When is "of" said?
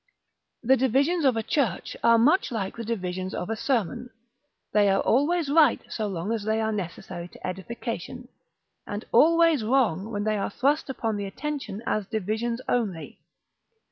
1.25-1.37, 3.35-3.51